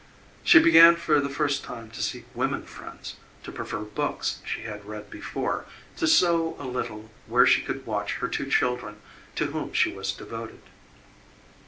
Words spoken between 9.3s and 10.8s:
to whom she was devoted.